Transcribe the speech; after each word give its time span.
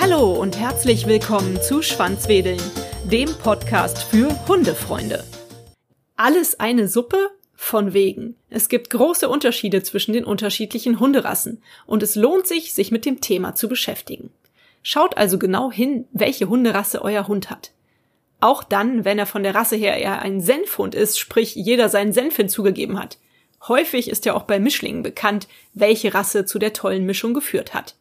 Hallo 0.00 0.32
und 0.32 0.58
herzlich 0.58 1.06
willkommen 1.06 1.60
zu 1.60 1.82
Schwanzwedeln, 1.82 2.60
dem 3.04 3.28
Podcast 3.34 4.02
für 4.02 4.34
Hundefreunde. 4.48 5.24
Alles 6.16 6.58
eine 6.58 6.88
Suppe? 6.88 7.30
Von 7.54 7.92
wegen. 7.92 8.36
Es 8.48 8.70
gibt 8.70 8.88
große 8.88 9.28
Unterschiede 9.28 9.82
zwischen 9.82 10.14
den 10.14 10.24
unterschiedlichen 10.24 10.98
Hunderassen 10.98 11.62
und 11.86 12.02
es 12.02 12.14
lohnt 12.14 12.46
sich, 12.46 12.72
sich 12.72 12.90
mit 12.90 13.04
dem 13.04 13.20
Thema 13.20 13.54
zu 13.54 13.68
beschäftigen. 13.68 14.30
Schaut 14.82 15.18
also 15.18 15.38
genau 15.38 15.70
hin, 15.70 16.06
welche 16.12 16.48
Hunderasse 16.48 17.02
euer 17.02 17.28
Hund 17.28 17.50
hat. 17.50 17.72
Auch 18.40 18.64
dann, 18.64 19.04
wenn 19.04 19.18
er 19.18 19.26
von 19.26 19.42
der 19.42 19.54
Rasse 19.54 19.76
her 19.76 19.98
eher 19.98 20.22
ein 20.22 20.40
Senfhund 20.40 20.94
ist, 20.94 21.18
sprich 21.18 21.54
jeder 21.54 21.90
seinen 21.90 22.14
Senf 22.14 22.36
hinzugegeben 22.36 22.98
hat. 22.98 23.18
Häufig 23.68 24.08
ist 24.08 24.24
ja 24.24 24.34
auch 24.34 24.44
bei 24.44 24.58
Mischlingen 24.58 25.02
bekannt, 25.02 25.48
welche 25.74 26.14
Rasse 26.14 26.44
zu 26.44 26.58
der 26.58 26.72
tollen 26.72 27.04
Mischung 27.04 27.34
geführt 27.34 27.74
hat. 27.74 27.96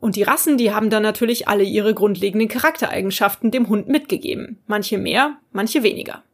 Und 0.00 0.16
die 0.16 0.24
Rassen, 0.24 0.58
die 0.58 0.72
haben 0.72 0.90
dann 0.90 1.04
natürlich 1.04 1.46
alle 1.46 1.62
ihre 1.62 1.94
grundlegenden 1.94 2.48
Charaktereigenschaften 2.48 3.52
dem 3.52 3.68
Hund 3.68 3.86
mitgegeben. 3.86 4.58
Manche 4.66 4.98
mehr, 4.98 5.36
manche 5.52 5.84
weniger. 5.84 6.24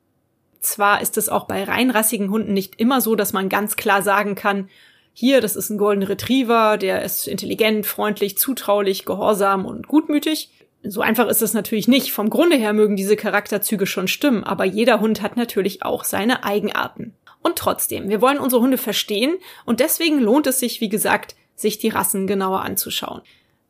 Zwar 0.60 1.02
ist 1.02 1.18
es 1.18 1.28
auch 1.28 1.44
bei 1.44 1.64
reinrassigen 1.64 2.30
Hunden 2.30 2.54
nicht 2.54 2.76
immer 2.80 3.02
so, 3.02 3.14
dass 3.14 3.34
man 3.34 3.50
ganz 3.50 3.76
klar 3.76 4.02
sagen 4.02 4.34
kann, 4.34 4.70
hier, 5.12 5.40
das 5.40 5.56
ist 5.56 5.68
ein 5.68 5.78
Golden 5.78 6.04
Retriever, 6.04 6.78
der 6.78 7.02
ist 7.02 7.26
intelligent, 7.26 7.86
freundlich, 7.86 8.38
zutraulich, 8.38 9.04
gehorsam 9.04 9.66
und 9.66 9.88
gutmütig. 9.88 10.50
So 10.82 11.00
einfach 11.00 11.26
ist 11.26 11.42
es 11.42 11.54
natürlich 11.54 11.88
nicht. 11.88 12.12
Vom 12.12 12.30
Grunde 12.30 12.56
her 12.56 12.72
mögen 12.72 12.96
diese 12.96 13.16
Charakterzüge 13.16 13.86
schon 13.86 14.08
stimmen, 14.08 14.44
aber 14.44 14.64
jeder 14.64 15.00
Hund 15.00 15.22
hat 15.22 15.36
natürlich 15.36 15.82
auch 15.82 16.04
seine 16.04 16.44
Eigenarten. 16.44 17.14
Und 17.42 17.56
trotzdem, 17.56 18.08
wir 18.08 18.20
wollen 18.20 18.38
unsere 18.38 18.62
Hunde 18.62 18.78
verstehen 18.78 19.36
und 19.64 19.80
deswegen 19.80 20.20
lohnt 20.20 20.46
es 20.46 20.60
sich, 20.60 20.80
wie 20.80 20.88
gesagt, 20.88 21.36
sich 21.54 21.78
die 21.78 21.88
Rassen 21.88 22.26
genauer 22.26 22.62
anzuschauen. 22.62 23.22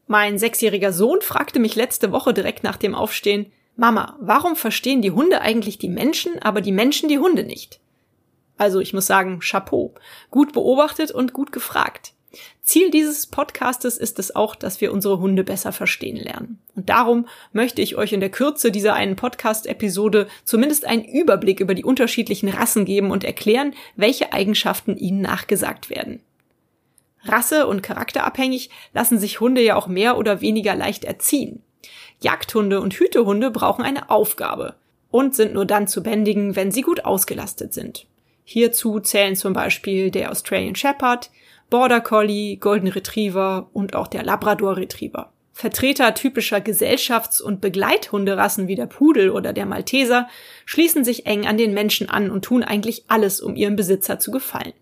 Mein 0.07 0.39
sechsjähriger 0.39 0.93
Sohn 0.93 1.21
fragte 1.21 1.59
mich 1.59 1.77
letzte 1.77 2.13
Woche 2.13 2.33
direkt 2.33 2.65
nach 2.65 2.77
dem 2.77 2.95
Aufstehen, 2.95 3.53
Mama, 3.77 4.17
warum 4.21 4.57
verstehen 4.57 5.03
die 5.03 5.13
Hunde 5.13 5.41
eigentlich 5.41 5.79
die 5.79 5.89
Menschen, 5.89 6.39
aber 6.41 6.61
die 6.61 6.73
Menschen 6.73 7.09
die 7.09 7.19
Hunde 7.19 7.45
nicht? 7.45 7.79
Also 8.57 8.81
ich 8.81 8.93
muss 8.93 9.07
sagen, 9.07 9.39
Chapeau. 9.41 9.95
Gut 10.31 10.53
beobachtet 10.53 11.13
und 11.13 11.33
gut 11.33 11.53
gefragt. 11.53 12.13
Ziel 12.63 12.91
dieses 12.91 13.27
Podcastes 13.27 13.97
ist 13.97 14.19
es 14.19 14.37
auch, 14.37 14.55
dass 14.55 14.81
wir 14.81 14.93
unsere 14.93 15.19
Hunde 15.19 15.45
besser 15.45 15.73
verstehen 15.73 16.17
lernen. 16.17 16.59
Und 16.77 16.91
darum 16.91 17.27
möchte 17.53 17.81
ich 17.81 17.97
euch 17.97 18.13
in 18.13 18.21
der 18.21 18.31
Kürze 18.31 18.71
dieser 18.71 18.95
einen 18.95 19.17
Podcast-Episode 19.17 20.29
zumindest 20.45 20.85
einen 20.85 21.05
Überblick 21.05 21.61
über 21.61 21.75
die 21.75 21.85
unterschiedlichen 21.85 22.51
Rassen 22.51 22.85
geben 22.85 23.11
und 23.11 23.25
erklären, 23.25 23.75
welche 23.97 24.33
Eigenschaften 24.33 24.97
ihnen 24.97 25.23
nachgesagt 25.23 25.89
werden. 25.89 26.21
Rasse- 27.25 27.67
und 27.67 27.83
charakterabhängig 27.83 28.71
lassen 28.93 29.19
sich 29.19 29.41
Hunde 29.41 29.63
ja 29.63 29.77
auch 29.77 29.87
mehr 29.87 30.19
oder 30.19 30.41
weniger 30.41 30.75
leicht 30.75 31.05
erziehen. 31.05 31.63
Jagdhunde 32.21 32.81
und 32.81 32.95
Hütehunde 32.95 33.51
brauchen 33.51 33.85
eine 33.85 34.11
Aufgabe 34.11 34.75
und 35.11 35.35
sind 35.35 35.55
nur 35.55 35.65
dann 35.65 35.89
zu 35.89 36.03
bändigen, 36.03 36.57
wenn 36.57 36.71
sie 36.71 36.83
gut 36.83 37.05
ausgelastet 37.05 37.73
sind. 37.73 38.07
Hierzu 38.45 39.01
zählen 39.01 39.37
zum 39.37 39.53
Beispiel 39.53 40.11
der 40.11 40.31
Australian 40.31 40.75
Shepherd, 40.75 41.31
Border 41.71 42.01
Collie, 42.01 42.57
Golden 42.57 42.89
Retriever 42.89 43.69
und 43.73 43.95
auch 43.95 44.07
der 44.07 44.23
Labrador 44.23 44.77
Retriever. 44.77 45.33
Vertreter 45.53 46.15
typischer 46.15 46.59
Gesellschafts- 46.59 47.43
und 47.43 47.61
Begleithunderassen 47.61 48.69
wie 48.69 48.77
der 48.77 48.87
Pudel 48.87 49.31
oder 49.31 49.53
der 49.53 49.67
Malteser 49.67 50.29
schließen 50.65 51.05
sich 51.05 51.27
eng 51.27 51.47
an 51.47 51.59
den 51.59 51.75
Menschen 51.75 52.09
an 52.09 52.31
und 52.31 52.45
tun 52.45 52.63
eigentlich 52.63 53.05
alles, 53.09 53.41
um 53.41 53.57
ihrem 53.57 53.77
Besitzer 53.77 54.19
zu 54.19 54.31
gefallen. 54.31 54.73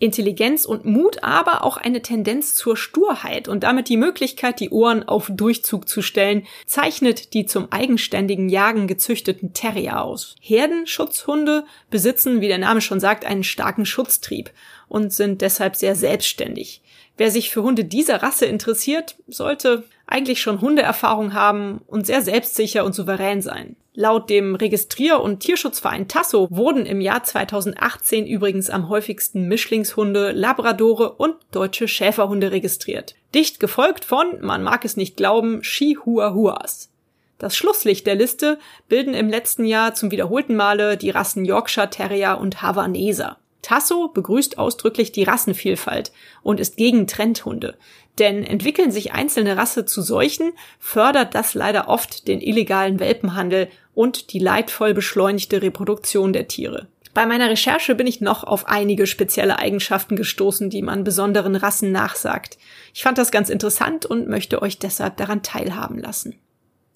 Intelligenz 0.00 0.64
und 0.64 0.86
Mut, 0.86 1.22
aber 1.22 1.62
auch 1.62 1.76
eine 1.76 2.00
Tendenz 2.00 2.54
zur 2.54 2.76
Sturheit 2.76 3.46
und 3.48 3.62
damit 3.62 3.88
die 3.88 3.98
Möglichkeit, 3.98 4.58
die 4.58 4.70
Ohren 4.70 5.06
auf 5.06 5.30
Durchzug 5.30 5.88
zu 5.88 6.00
stellen, 6.00 6.46
zeichnet 6.66 7.34
die 7.34 7.44
zum 7.44 7.70
eigenständigen 7.70 8.48
Jagen 8.48 8.86
gezüchteten 8.86 9.52
Terrier 9.52 10.02
aus. 10.02 10.34
Herdenschutzhunde 10.40 11.64
besitzen, 11.90 12.40
wie 12.40 12.48
der 12.48 12.58
Name 12.58 12.80
schon 12.80 12.98
sagt, 12.98 13.26
einen 13.26 13.44
starken 13.44 13.84
Schutztrieb 13.84 14.50
und 14.88 15.12
sind 15.12 15.42
deshalb 15.42 15.76
sehr 15.76 15.94
selbstständig. 15.94 16.82
Wer 17.18 17.30
sich 17.30 17.50
für 17.50 17.62
Hunde 17.62 17.84
dieser 17.84 18.22
Rasse 18.22 18.46
interessiert, 18.46 19.16
sollte 19.28 19.84
eigentlich 20.06 20.40
schon 20.40 20.62
Hundeerfahrung 20.62 21.34
haben 21.34 21.82
und 21.86 22.06
sehr 22.06 22.22
selbstsicher 22.22 22.86
und 22.86 22.94
souverän 22.94 23.42
sein. 23.42 23.76
Laut 24.00 24.30
dem 24.30 24.54
Registrier- 24.54 25.20
und 25.20 25.40
Tierschutzverein 25.40 26.08
Tasso 26.08 26.48
wurden 26.50 26.86
im 26.86 27.02
Jahr 27.02 27.22
2018 27.22 28.26
übrigens 28.26 28.70
am 28.70 28.88
häufigsten 28.88 29.46
Mischlingshunde, 29.46 30.32
Labradore 30.32 31.12
und 31.12 31.34
deutsche 31.50 31.86
Schäferhunde 31.86 32.50
registriert. 32.50 33.14
Dicht 33.34 33.60
gefolgt 33.60 34.06
von, 34.06 34.40
man 34.40 34.62
mag 34.62 34.86
es 34.86 34.96
nicht 34.96 35.18
glauben, 35.18 35.60
Chihuahuas. 35.60 36.88
Das 37.36 37.54
Schlusslicht 37.54 38.06
der 38.06 38.14
Liste 38.14 38.58
bilden 38.88 39.12
im 39.12 39.28
letzten 39.28 39.66
Jahr 39.66 39.92
zum 39.92 40.10
wiederholten 40.10 40.56
Male 40.56 40.96
die 40.96 41.10
Rassen 41.10 41.44
Yorkshire 41.44 41.90
Terrier 41.90 42.38
und 42.40 42.62
Havaneser. 42.62 43.36
Tasso 43.62 44.08
begrüßt 44.08 44.58
ausdrücklich 44.58 45.12
die 45.12 45.24
Rassenvielfalt 45.24 46.12
und 46.42 46.60
ist 46.60 46.76
gegen 46.76 47.06
Trendhunde. 47.06 47.76
Denn 48.18 48.44
entwickeln 48.44 48.90
sich 48.90 49.12
einzelne 49.12 49.56
Rasse 49.56 49.84
zu 49.84 50.02
solchen, 50.02 50.52
fördert 50.78 51.34
das 51.34 51.54
leider 51.54 51.88
oft 51.88 52.28
den 52.28 52.40
illegalen 52.40 53.00
Welpenhandel 53.00 53.68
und 53.94 54.32
die 54.32 54.38
leidvoll 54.38 54.94
beschleunigte 54.94 55.62
Reproduktion 55.62 56.32
der 56.32 56.48
Tiere. 56.48 56.88
Bei 57.12 57.26
meiner 57.26 57.50
Recherche 57.50 57.94
bin 57.94 58.06
ich 58.06 58.20
noch 58.20 58.44
auf 58.44 58.68
einige 58.68 59.06
spezielle 59.06 59.58
Eigenschaften 59.58 60.14
gestoßen, 60.14 60.70
die 60.70 60.82
man 60.82 61.02
besonderen 61.02 61.56
Rassen 61.56 61.90
nachsagt. 61.90 62.56
Ich 62.94 63.02
fand 63.02 63.18
das 63.18 63.32
ganz 63.32 63.50
interessant 63.50 64.06
und 64.06 64.28
möchte 64.28 64.62
euch 64.62 64.78
deshalb 64.78 65.16
daran 65.16 65.42
teilhaben 65.42 65.98
lassen. 65.98 66.38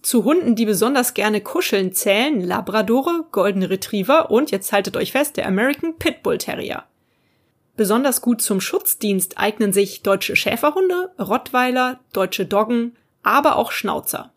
Zu 0.04 0.24
Hunden, 0.24 0.54
die 0.54 0.66
besonders 0.66 1.14
gerne 1.14 1.40
kuscheln, 1.40 1.94
zählen 1.94 2.38
Labradore, 2.42 3.24
Golden 3.32 3.62
Retriever 3.62 4.30
und, 4.30 4.50
jetzt 4.50 4.70
haltet 4.70 4.98
euch 4.98 5.12
fest, 5.12 5.38
der 5.38 5.46
American 5.46 5.96
Pitbull 5.96 6.36
Terrier. 6.36 6.84
Besonders 7.74 8.20
gut 8.20 8.42
zum 8.42 8.60
Schutzdienst 8.60 9.38
eignen 9.38 9.72
sich 9.72 10.02
deutsche 10.02 10.36
Schäferhunde, 10.36 11.10
Rottweiler, 11.18 12.00
deutsche 12.12 12.44
Doggen, 12.44 12.94
aber 13.22 13.56
auch 13.56 13.72
Schnauzer. 13.72 14.30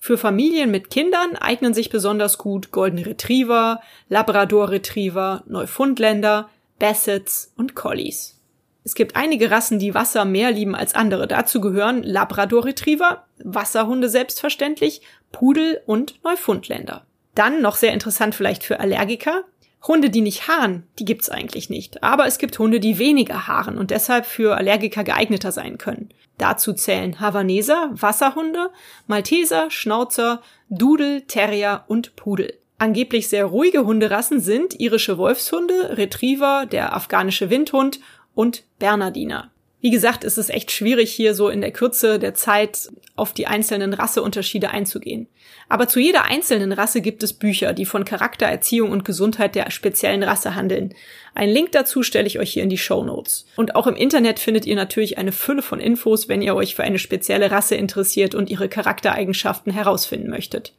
Für 0.00 0.18
Familien 0.18 0.72
mit 0.72 0.90
Kindern 0.90 1.36
eignen 1.36 1.74
sich 1.74 1.88
besonders 1.88 2.36
gut 2.36 2.72
Golden 2.72 2.98
Retriever, 2.98 3.80
Labrador 4.08 4.70
Retriever, 4.70 5.44
Neufundländer, 5.46 6.50
Bassets 6.80 7.52
und 7.56 7.76
Collies. 7.76 8.41
Es 8.84 8.94
gibt 8.94 9.14
einige 9.14 9.50
Rassen, 9.50 9.78
die 9.78 9.94
Wasser 9.94 10.24
mehr 10.24 10.50
lieben 10.50 10.74
als 10.74 10.94
andere. 10.94 11.28
Dazu 11.28 11.60
gehören 11.60 12.02
Labrador 12.02 12.64
Retriever, 12.64 13.24
Wasserhunde 13.38 14.08
selbstverständlich, 14.08 15.02
Pudel 15.30 15.80
und 15.86 16.22
Neufundländer. 16.24 17.06
Dann 17.34 17.62
noch 17.62 17.76
sehr 17.76 17.92
interessant 17.92 18.34
vielleicht 18.34 18.64
für 18.64 18.80
Allergiker. 18.80 19.44
Hunde, 19.86 20.10
die 20.10 20.20
nicht 20.20 20.46
haaren, 20.46 20.86
die 20.98 21.04
gibt's 21.04 21.28
eigentlich 21.28 21.70
nicht. 21.70 22.02
Aber 22.02 22.26
es 22.26 22.38
gibt 22.38 22.58
Hunde, 22.58 22.78
die 22.78 22.98
weniger 22.98 23.48
haaren 23.48 23.78
und 23.78 23.90
deshalb 23.90 24.26
für 24.26 24.56
Allergiker 24.56 25.02
geeigneter 25.02 25.50
sein 25.50 25.78
können. 25.78 26.10
Dazu 26.38 26.72
zählen 26.72 27.20
Havaneser, 27.20 27.90
Wasserhunde, 27.92 28.70
Malteser, 29.06 29.70
Schnauzer, 29.70 30.40
Dudel, 30.68 31.22
Terrier 31.22 31.84
und 31.88 32.14
Pudel. 32.16 32.58
Angeblich 32.78 33.28
sehr 33.28 33.44
ruhige 33.44 33.84
Hunderassen 33.84 34.40
sind 34.40 34.78
irische 34.80 35.18
Wolfshunde, 35.18 35.96
Retriever, 35.96 36.66
der 36.66 36.96
afghanische 36.96 37.48
Windhund 37.48 38.00
und 38.34 38.64
Bernardiner. 38.78 39.50
Wie 39.82 39.90
gesagt, 39.90 40.22
ist 40.22 40.38
es 40.38 40.48
echt 40.48 40.70
schwierig, 40.70 41.12
hier 41.12 41.34
so 41.34 41.48
in 41.48 41.60
der 41.60 41.72
Kürze 41.72 42.20
der 42.20 42.34
Zeit 42.34 42.88
auf 43.16 43.32
die 43.32 43.48
einzelnen 43.48 43.92
Rasseunterschiede 43.92 44.70
einzugehen. 44.70 45.26
Aber 45.68 45.88
zu 45.88 45.98
jeder 45.98 46.26
einzelnen 46.26 46.70
Rasse 46.70 47.00
gibt 47.00 47.24
es 47.24 47.32
Bücher, 47.32 47.72
die 47.72 47.84
von 47.84 48.04
Charakter, 48.04 48.46
Erziehung 48.46 48.92
und 48.92 49.04
Gesundheit 49.04 49.56
der 49.56 49.72
speziellen 49.72 50.22
Rasse 50.22 50.54
handeln. 50.54 50.94
Einen 51.34 51.52
Link 51.52 51.72
dazu 51.72 52.04
stelle 52.04 52.28
ich 52.28 52.38
euch 52.38 52.52
hier 52.52 52.62
in 52.62 52.68
die 52.68 52.78
Show 52.78 53.02
Notes. 53.02 53.44
Und 53.56 53.74
auch 53.74 53.88
im 53.88 53.96
Internet 53.96 54.38
findet 54.38 54.66
ihr 54.66 54.76
natürlich 54.76 55.18
eine 55.18 55.32
Fülle 55.32 55.62
von 55.62 55.80
Infos, 55.80 56.28
wenn 56.28 56.42
ihr 56.42 56.54
euch 56.54 56.76
für 56.76 56.84
eine 56.84 57.00
spezielle 57.00 57.50
Rasse 57.50 57.74
interessiert 57.74 58.36
und 58.36 58.50
ihre 58.50 58.68
Charaktereigenschaften 58.68 59.72
herausfinden 59.72 60.30
möchtet. 60.30 60.74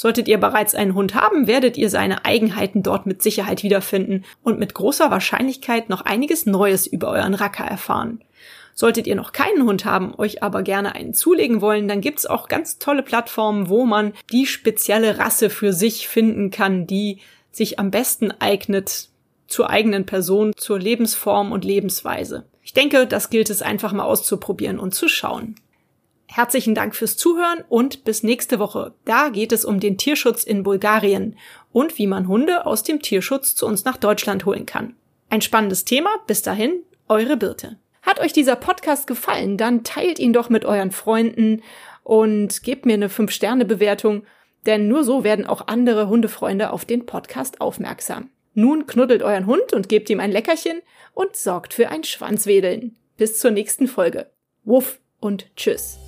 Solltet 0.00 0.28
ihr 0.28 0.38
bereits 0.38 0.74
einen 0.74 0.94
Hund 0.94 1.14
haben, 1.14 1.46
werdet 1.46 1.76
ihr 1.76 1.90
seine 1.90 2.24
Eigenheiten 2.24 2.82
dort 2.82 3.04
mit 3.04 3.20
Sicherheit 3.20 3.62
wiederfinden 3.62 4.24
und 4.42 4.58
mit 4.58 4.72
großer 4.72 5.10
Wahrscheinlichkeit 5.10 5.90
noch 5.90 6.00
einiges 6.00 6.46
Neues 6.46 6.86
über 6.86 7.10
euren 7.10 7.34
Racker 7.34 7.66
erfahren. 7.66 8.24
Solltet 8.72 9.06
ihr 9.06 9.14
noch 9.14 9.32
keinen 9.32 9.64
Hund 9.66 9.84
haben, 9.84 10.14
euch 10.16 10.42
aber 10.42 10.62
gerne 10.62 10.94
einen 10.94 11.12
zulegen 11.12 11.60
wollen, 11.60 11.86
dann 11.86 12.00
gibt's 12.00 12.24
auch 12.24 12.48
ganz 12.48 12.78
tolle 12.78 13.02
Plattformen, 13.02 13.68
wo 13.68 13.84
man 13.84 14.14
die 14.32 14.46
spezielle 14.46 15.18
Rasse 15.18 15.50
für 15.50 15.74
sich 15.74 16.08
finden 16.08 16.50
kann, 16.50 16.86
die 16.86 17.18
sich 17.52 17.78
am 17.78 17.90
besten 17.90 18.30
eignet 18.30 19.10
zur 19.48 19.68
eigenen 19.68 20.06
Person, 20.06 20.54
zur 20.56 20.78
Lebensform 20.78 21.52
und 21.52 21.62
Lebensweise. 21.66 22.46
Ich 22.62 22.72
denke, 22.72 23.06
das 23.06 23.28
gilt 23.28 23.50
es 23.50 23.60
einfach 23.60 23.92
mal 23.92 24.04
auszuprobieren 24.04 24.78
und 24.78 24.94
zu 24.94 25.08
schauen. 25.08 25.56
Herzlichen 26.32 26.76
Dank 26.76 26.94
fürs 26.94 27.16
Zuhören 27.16 27.64
und 27.68 28.04
bis 28.04 28.22
nächste 28.22 28.60
Woche. 28.60 28.94
Da 29.04 29.30
geht 29.30 29.50
es 29.50 29.64
um 29.64 29.80
den 29.80 29.98
Tierschutz 29.98 30.44
in 30.44 30.62
Bulgarien 30.62 31.36
und 31.72 31.98
wie 31.98 32.06
man 32.06 32.28
Hunde 32.28 32.66
aus 32.66 32.84
dem 32.84 33.02
Tierschutz 33.02 33.56
zu 33.56 33.66
uns 33.66 33.84
nach 33.84 33.96
Deutschland 33.96 34.46
holen 34.46 34.64
kann. 34.64 34.94
Ein 35.28 35.40
spannendes 35.40 35.84
Thema. 35.84 36.10
Bis 36.28 36.42
dahin, 36.42 36.84
eure 37.08 37.36
Birte. 37.36 37.78
Hat 38.02 38.20
euch 38.20 38.32
dieser 38.32 38.54
Podcast 38.54 39.08
gefallen, 39.08 39.56
dann 39.56 39.82
teilt 39.82 40.20
ihn 40.20 40.32
doch 40.32 40.50
mit 40.50 40.64
euren 40.64 40.92
Freunden 40.92 41.62
und 42.04 42.62
gebt 42.62 42.86
mir 42.86 42.94
eine 42.94 43.08
5-Sterne-Bewertung, 43.08 44.22
denn 44.66 44.86
nur 44.86 45.02
so 45.02 45.24
werden 45.24 45.46
auch 45.46 45.66
andere 45.66 46.08
Hundefreunde 46.08 46.72
auf 46.72 46.84
den 46.84 47.06
Podcast 47.06 47.60
aufmerksam. 47.60 48.30
Nun 48.54 48.86
knuddelt 48.86 49.24
euren 49.24 49.46
Hund 49.46 49.72
und 49.72 49.88
gebt 49.88 50.08
ihm 50.08 50.20
ein 50.20 50.30
Leckerchen 50.30 50.80
und 51.12 51.34
sorgt 51.34 51.74
für 51.74 51.88
ein 51.88 52.04
Schwanzwedeln. 52.04 52.96
Bis 53.16 53.40
zur 53.40 53.50
nächsten 53.50 53.88
Folge. 53.88 54.30
Wuff 54.62 55.00
und 55.20 55.46
tschüss. 55.56 55.98